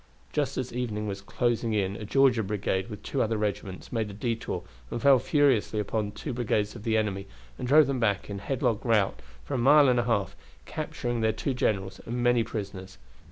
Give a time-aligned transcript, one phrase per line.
[0.33, 4.13] Just as evening was closing in a Georgia brigade, with two other regiments, made a
[4.15, 7.27] detour, and fell furiously upon two brigades of the enemy,
[7.59, 10.35] and drove them back in headlong rout for a mile and a half,
[10.65, 12.97] capturing their two generals and many prisoners.